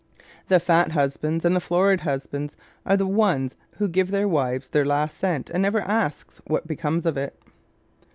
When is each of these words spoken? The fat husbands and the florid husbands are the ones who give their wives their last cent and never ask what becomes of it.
The 0.47 0.59
fat 0.59 0.93
husbands 0.93 1.45
and 1.45 1.55
the 1.55 1.59
florid 1.59 2.01
husbands 2.01 2.57
are 2.87 2.97
the 2.97 3.05
ones 3.05 3.55
who 3.73 3.87
give 3.87 4.09
their 4.09 4.27
wives 4.27 4.69
their 4.69 4.83
last 4.83 5.15
cent 5.15 5.51
and 5.51 5.61
never 5.61 5.81
ask 5.81 6.37
what 6.47 6.65
becomes 6.65 7.05
of 7.05 7.17
it. 7.17 7.39